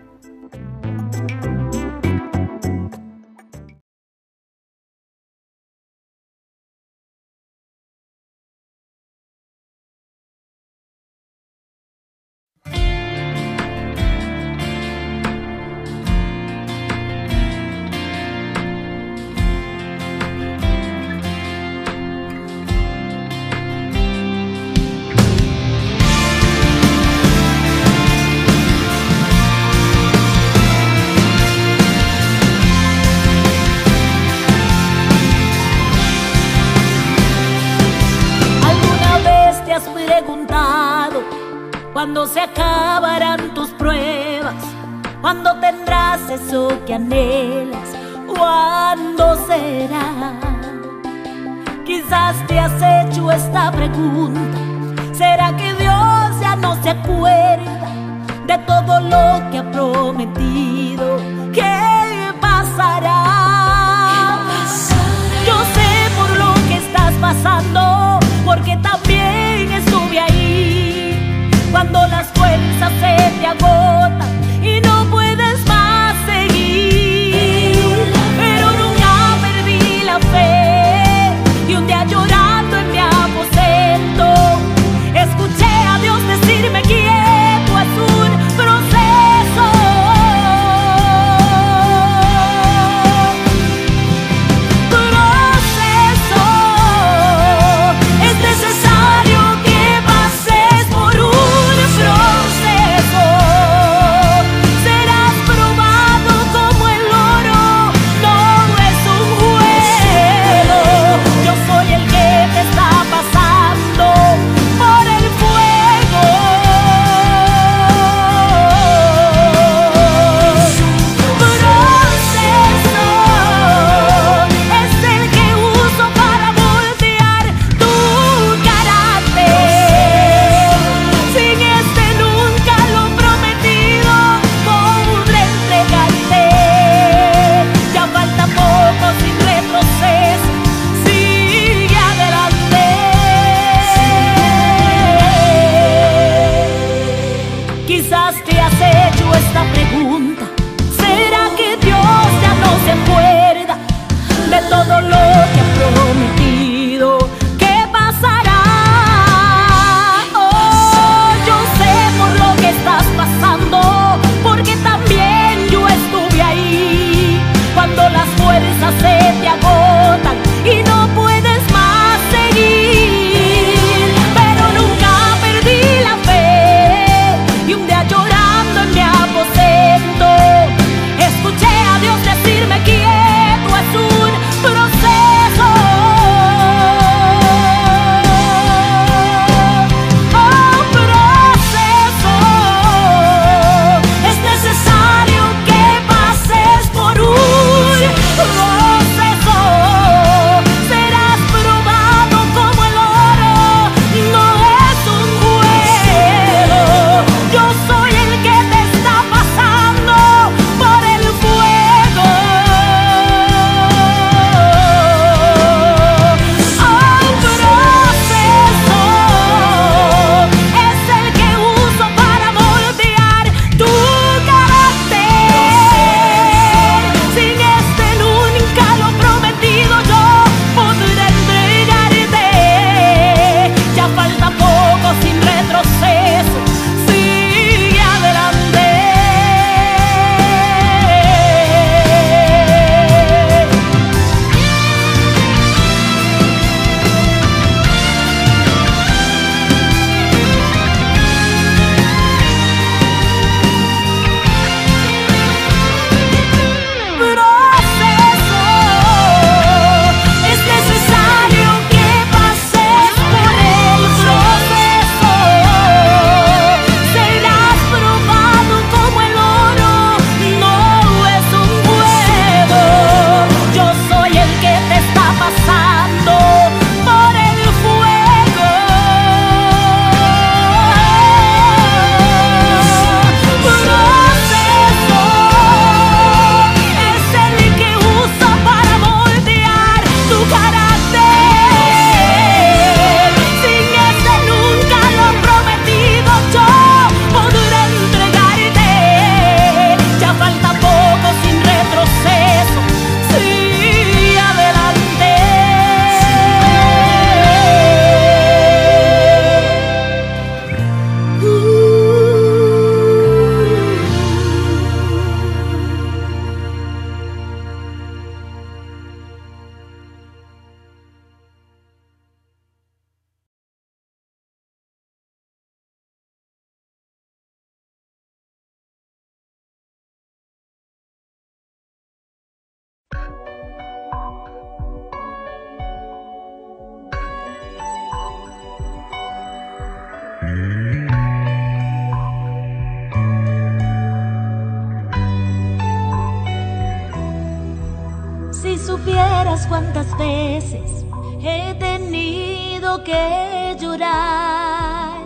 [348.53, 351.05] Si supieras cuántas veces
[351.41, 355.21] he tenido que llorar.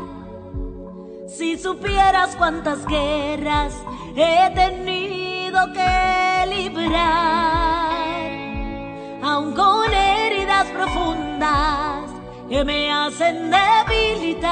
[1.27, 3.75] Si supieras cuántas guerras
[4.15, 7.70] he tenido que librar.
[9.33, 12.11] Aun con heridas profundas
[12.49, 14.51] que me hacen debilitar.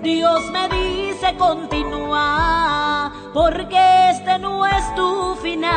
[0.00, 5.72] Dios me dice continúa, porque este no es tu final.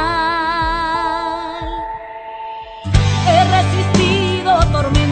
[3.28, 5.07] He resistido tormentas,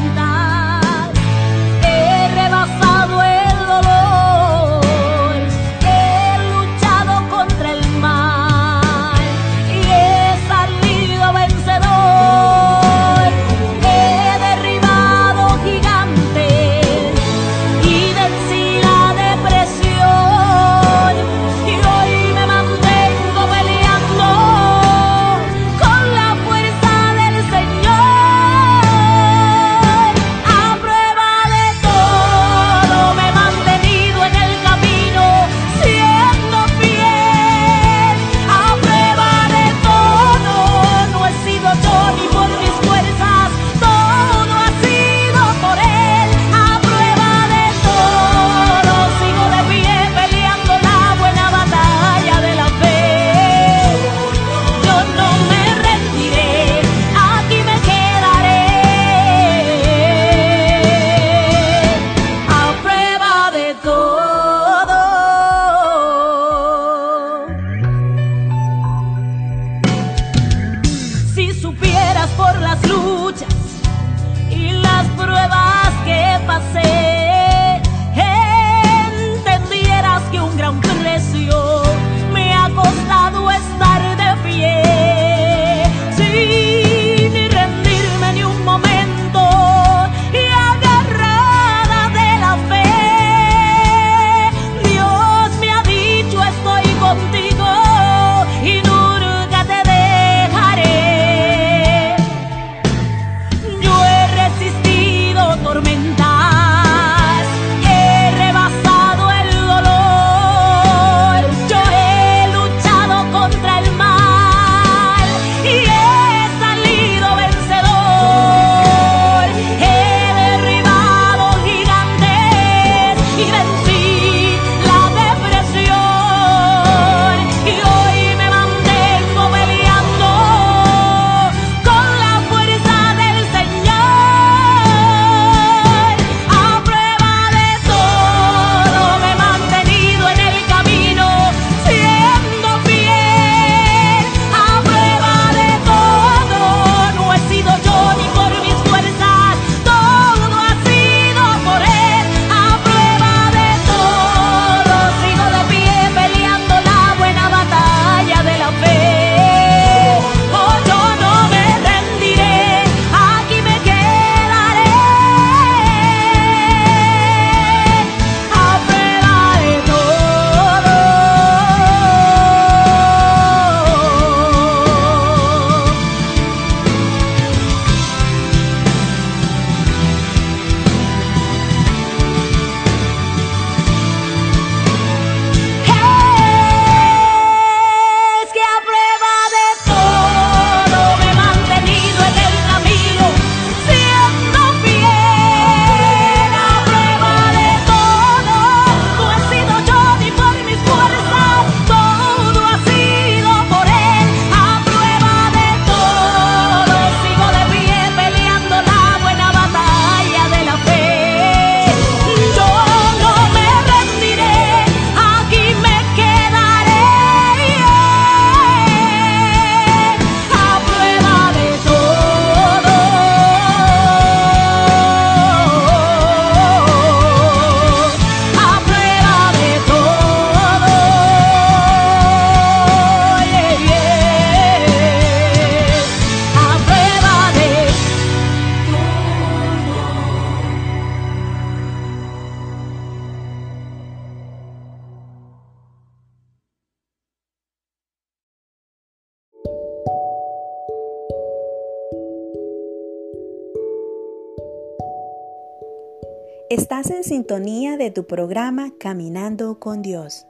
[258.15, 260.47] tu programa Caminando con Dios.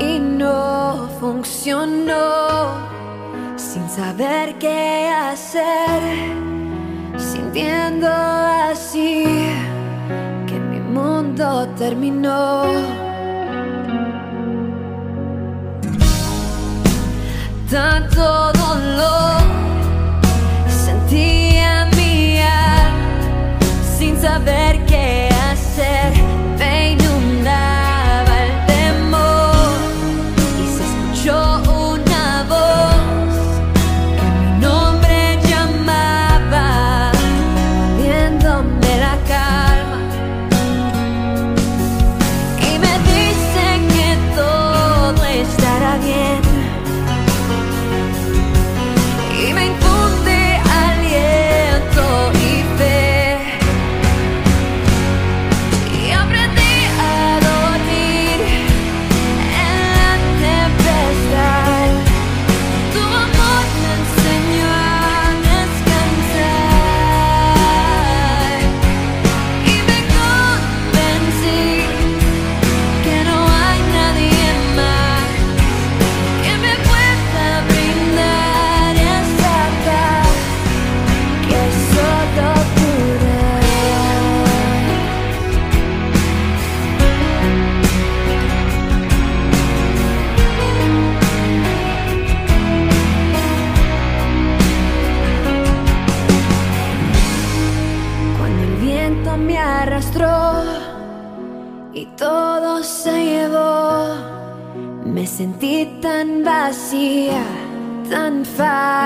[0.00, 2.88] y no funcionó.
[3.56, 6.02] Sin saber qué hacer,
[7.18, 9.24] sintiendo así
[10.46, 12.64] que mi mundo terminó.
[17.70, 19.39] Tanto dolor.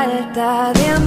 [0.04, 1.03] falta de amor.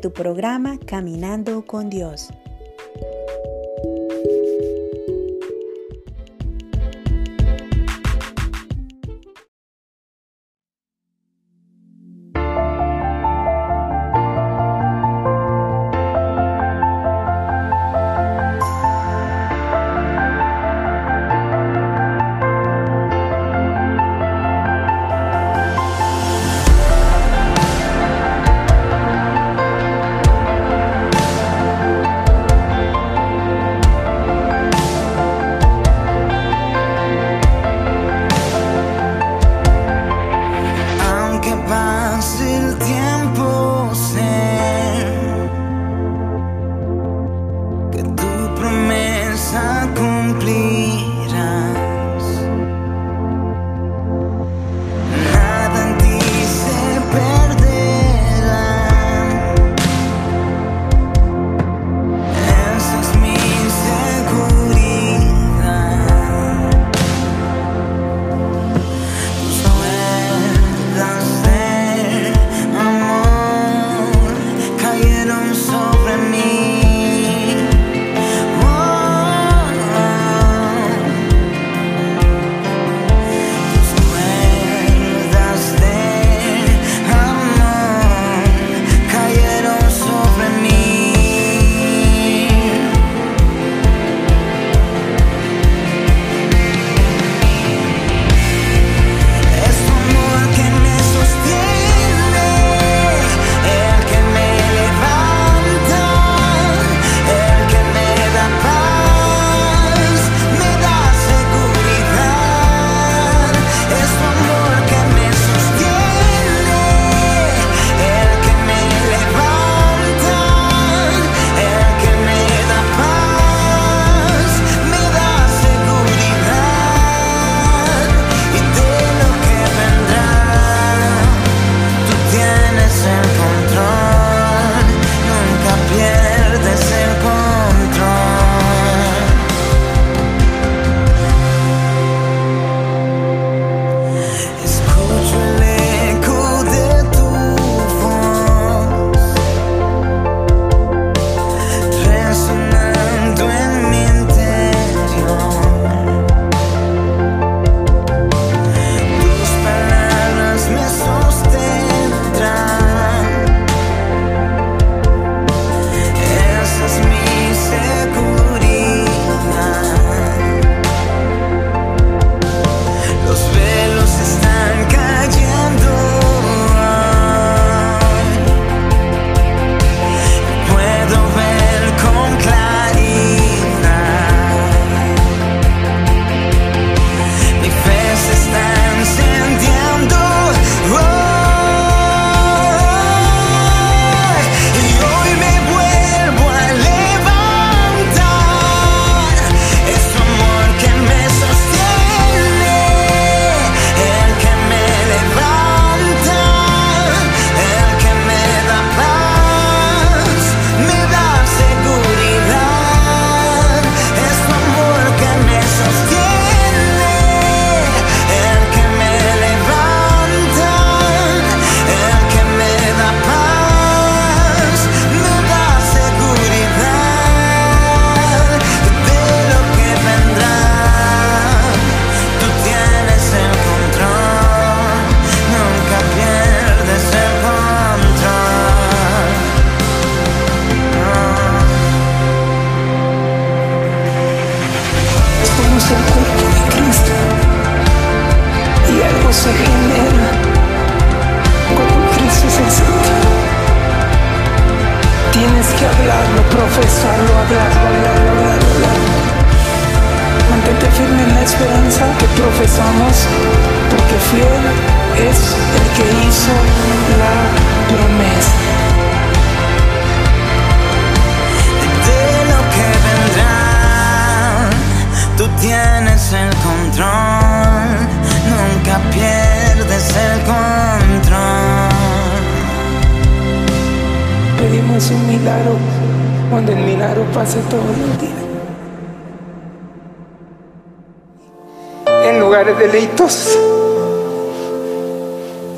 [0.00, 2.30] Tu programa Caminando con Dios.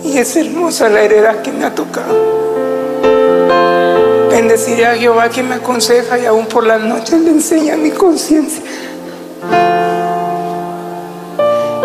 [0.04, 2.14] Y es hermosa la heredad que me ha tocado.
[4.30, 8.62] Bendeciré a Jehová que me aconseja y aún por las noches le enseña mi conciencia.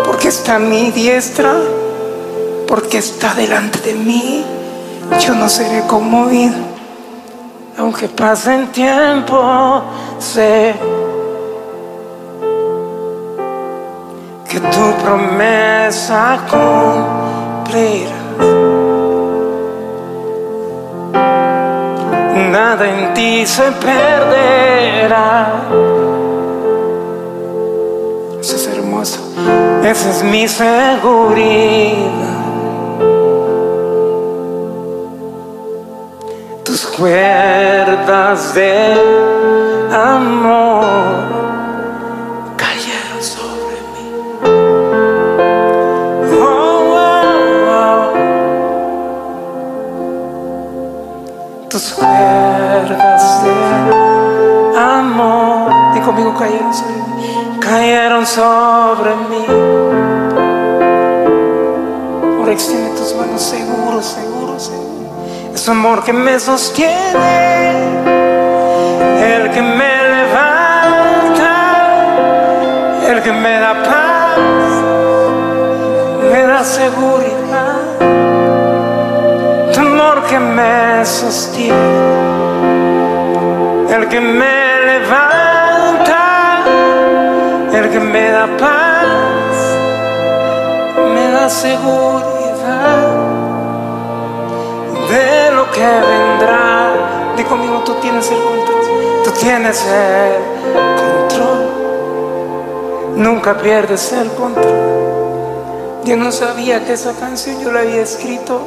[0.04, 1.54] Porque está a mi diestra,
[2.66, 4.44] porque está delante de mí,
[5.20, 6.56] yo no seré conmovido.
[7.78, 9.82] Aunque pasen tiempo,
[10.18, 10.74] sé
[22.52, 25.62] Nada en ti se perderá.
[28.40, 29.20] Eso es hermoso.
[29.82, 31.96] Esa es mi seguridad.
[36.64, 38.94] Tus cuerdas de
[39.90, 41.37] amor
[56.38, 57.58] cayeron sobre mí.
[57.60, 59.44] Cayeron sobre mí.
[62.38, 64.88] Ahora extiende tus manos seguro, seguro, seguro.
[65.52, 67.72] Es amor que me sostiene,
[69.34, 71.52] el que me levanta,
[73.08, 74.38] el que me da paz,
[76.30, 77.78] me da seguridad.
[79.74, 81.76] Tu amor que me sostiene,
[83.90, 84.57] el que me
[88.08, 89.56] me da paz,
[91.14, 92.28] me da seguridad
[95.10, 97.34] de lo que vendrá.
[97.36, 99.22] Di conmigo, tú tienes el control.
[99.24, 100.42] Tú tienes el
[101.28, 101.70] control.
[103.16, 104.98] Nunca pierdes el control.
[106.04, 108.60] Yo no sabía que esa canción yo la había escrito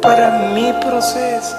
[0.00, 1.56] para mi proceso.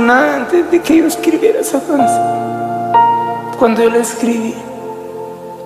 [0.00, 2.44] Nada antes de que yo escribiera esa canción.
[3.58, 4.54] Cuando yo la escribí.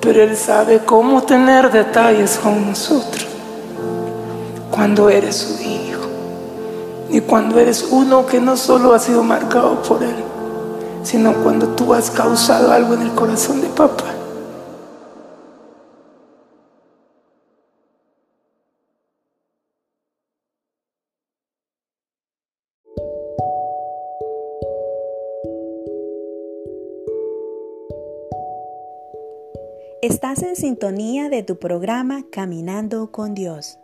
[0.01, 3.27] Pero Él sabe cómo tener detalles con nosotros.
[4.71, 6.03] Cuando eres su hijo.
[7.11, 10.17] Y cuando eres uno que no solo ha sido marcado por Él,
[11.03, 14.18] sino cuando tú has causado algo en el corazón de papá.
[30.09, 33.79] Estás en sintonía de tu programa Caminando con Dios.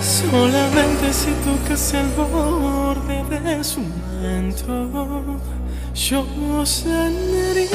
[0.00, 5.40] Solamente si tocas el borde de su manto,
[5.94, 6.24] yo
[6.64, 7.70] sanaría.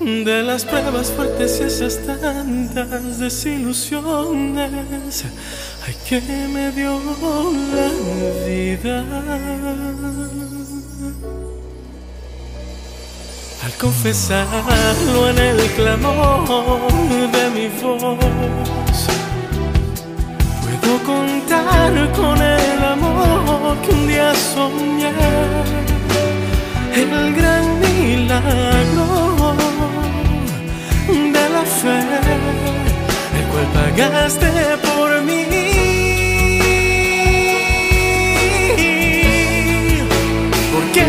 [0.00, 5.24] De las pruebas fuertes y esas tantas desilusiones,
[5.86, 7.00] ay que me dio
[7.74, 7.88] la
[8.46, 9.04] vida.
[13.64, 16.92] Al confesarlo en el clamor
[17.32, 18.18] de mi voz,
[20.84, 25.12] puedo contar con el amor que un día soñé,
[26.94, 29.56] el gran milagro
[31.08, 32.00] de la fe,
[33.38, 34.50] el cual pagaste
[34.86, 35.44] por mí.
[40.72, 41.02] Porque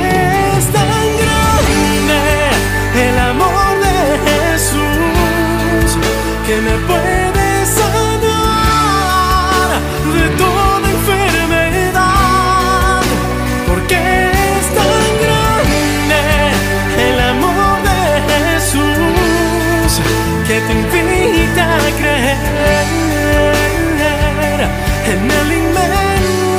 [0.57, 2.22] es tan grande
[3.07, 3.97] el amor de
[4.27, 5.89] Jesús
[6.45, 7.35] que me puede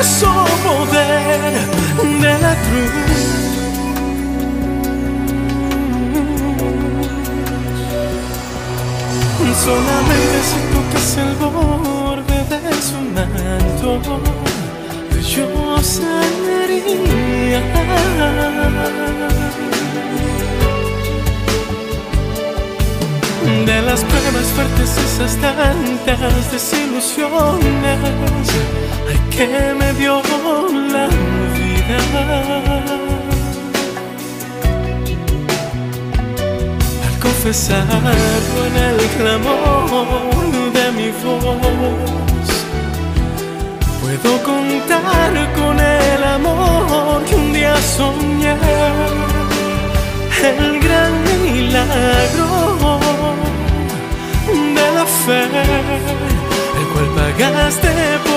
[0.07, 0.31] inmenso
[0.63, 1.53] poder
[2.21, 2.93] de la cruz.
[9.65, 13.91] Solamente si tocas el borde de su manto,
[15.23, 15.47] yo
[15.83, 17.63] sanaría.
[23.67, 27.99] De las pruebas fuertes, esas tantas desilusiones,
[29.37, 30.23] que me dio
[30.93, 31.07] la
[31.57, 31.99] vida.
[37.21, 42.49] confesarlo en el clamor de mi voz.
[44.01, 48.57] Puedo contar con el amor que un día soñé,
[50.51, 52.49] el gran milagro
[54.77, 55.43] de la fe,
[56.79, 57.93] el cual pagaste
[58.25, 58.36] por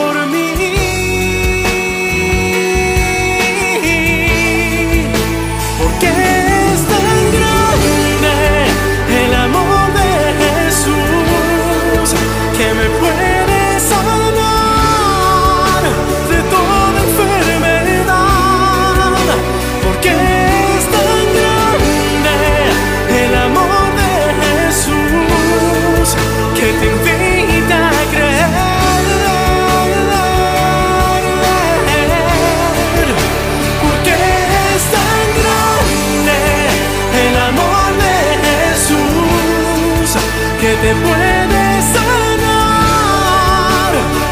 [40.81, 42.71] te puede sanar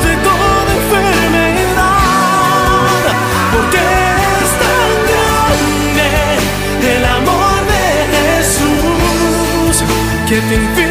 [0.06, 2.06] de toda enfermedad.
[3.54, 3.82] Porque
[4.42, 6.10] es tan grande
[6.96, 9.76] el amor de Jesús
[10.28, 10.87] que te invita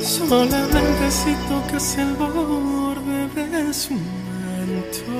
[0.00, 5.12] Solamente si tocas el borde de su manto,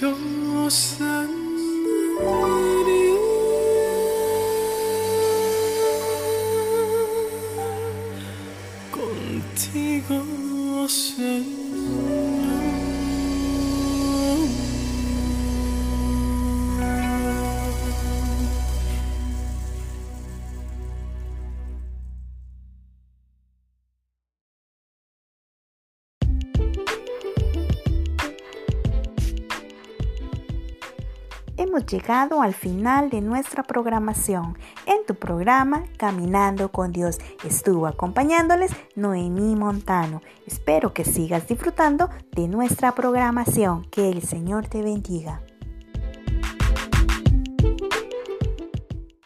[0.00, 1.33] yo sanaría
[31.88, 34.56] Llegado al final de nuestra programación.
[34.86, 40.22] En tu programa Caminando con Dios estuvo acompañándoles Noemí Montano.
[40.46, 43.84] Espero que sigas disfrutando de nuestra programación.
[43.90, 45.42] Que el Señor te bendiga.